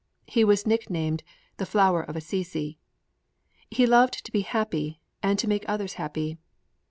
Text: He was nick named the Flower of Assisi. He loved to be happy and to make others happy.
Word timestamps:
He 0.25 0.43
was 0.43 0.65
nick 0.65 0.89
named 0.89 1.21
the 1.57 1.65
Flower 1.67 2.01
of 2.01 2.15
Assisi. 2.15 2.79
He 3.69 3.85
loved 3.85 4.25
to 4.25 4.31
be 4.31 4.41
happy 4.41 4.99
and 5.21 5.37
to 5.37 5.47
make 5.47 5.63
others 5.69 5.93
happy. 5.93 6.39